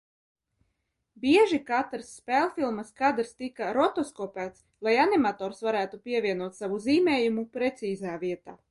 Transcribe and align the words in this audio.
Bieži 1.25 1.59
katrs 1.67 2.09
spēlfilmas 2.21 2.89
kadrs 3.03 3.35
tika 3.43 3.69
rotoskopēts, 3.79 4.65
lai 4.89 4.97
animators 5.07 5.63
varētu 5.69 6.05
pievienot 6.09 6.61
savu 6.63 6.83
zīmējumu 6.91 7.51
precīzā 7.61 8.21
vietā. 8.29 8.59